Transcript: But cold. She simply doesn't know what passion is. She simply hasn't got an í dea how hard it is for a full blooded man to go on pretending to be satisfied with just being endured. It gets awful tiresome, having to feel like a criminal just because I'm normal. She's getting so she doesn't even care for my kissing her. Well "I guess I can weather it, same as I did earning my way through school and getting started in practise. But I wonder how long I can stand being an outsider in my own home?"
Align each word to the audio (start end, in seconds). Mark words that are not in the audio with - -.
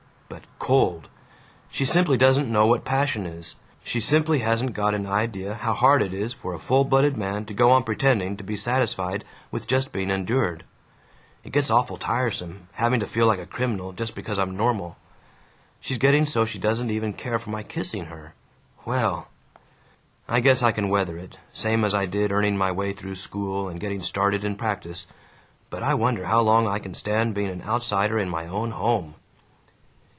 But 0.63 0.67
cold. 0.77 1.09
She 1.69 1.83
simply 1.83 2.15
doesn't 2.17 2.49
know 2.49 2.67
what 2.67 2.85
passion 2.85 3.25
is. 3.25 3.57
She 3.83 3.99
simply 3.99 4.39
hasn't 4.39 4.73
got 4.73 4.93
an 4.93 5.03
í 5.05 5.29
dea 5.29 5.41
how 5.59 5.73
hard 5.73 6.01
it 6.01 6.13
is 6.13 6.31
for 6.33 6.53
a 6.53 6.59
full 6.59 6.85
blooded 6.85 7.17
man 7.17 7.43
to 7.45 7.53
go 7.53 7.71
on 7.71 7.83
pretending 7.83 8.37
to 8.37 8.43
be 8.43 8.55
satisfied 8.55 9.25
with 9.49 9.67
just 9.67 9.91
being 9.91 10.09
endured. 10.11 10.63
It 11.43 11.51
gets 11.51 11.69
awful 11.69 11.97
tiresome, 11.97 12.69
having 12.73 12.99
to 13.01 13.07
feel 13.07 13.25
like 13.25 13.39
a 13.39 13.45
criminal 13.45 13.91
just 13.91 14.15
because 14.15 14.37
I'm 14.39 14.55
normal. 14.55 14.95
She's 15.81 15.97
getting 15.97 16.25
so 16.25 16.45
she 16.45 16.59
doesn't 16.59 16.91
even 16.91 17.11
care 17.13 17.39
for 17.39 17.49
my 17.49 17.63
kissing 17.63 18.05
her. 18.05 18.33
Well 18.85 19.27
"I 20.29 20.39
guess 20.39 20.63
I 20.63 20.71
can 20.71 20.87
weather 20.89 21.17
it, 21.17 21.37
same 21.51 21.83
as 21.83 21.93
I 21.93 22.05
did 22.05 22.31
earning 22.31 22.55
my 22.57 22.71
way 22.71 22.93
through 22.93 23.15
school 23.15 23.67
and 23.67 23.81
getting 23.81 23.99
started 23.99 24.45
in 24.45 24.55
practise. 24.55 25.07
But 25.69 25.83
I 25.83 25.95
wonder 25.95 26.25
how 26.27 26.39
long 26.39 26.67
I 26.67 26.79
can 26.79 26.93
stand 26.93 27.33
being 27.35 27.49
an 27.49 27.63
outsider 27.63 28.17
in 28.17 28.29
my 28.29 28.47
own 28.47 28.71
home?" 28.71 29.15